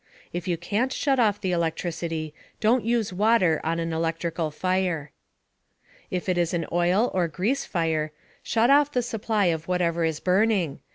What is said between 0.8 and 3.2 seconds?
shut off the electricity, don't use